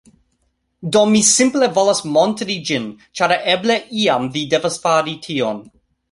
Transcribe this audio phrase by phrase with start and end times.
[0.93, 2.87] Do, mi simple volas montri ĝin
[3.19, 5.61] ĉar eble iam vi devas fari tion